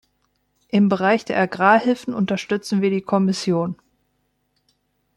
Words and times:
Im 0.69 0.89
Bereich 0.89 1.25
der 1.25 1.37
Agrarhilfen 1.37 2.15
unterstützen 2.15 2.81
wir 2.81 2.89
die 2.89 3.03
Kommission. 3.03 3.75